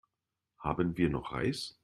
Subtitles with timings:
[0.57, 1.77] Haben wir noch Reis?